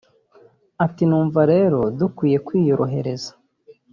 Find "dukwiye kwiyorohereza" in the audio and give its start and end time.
1.99-3.31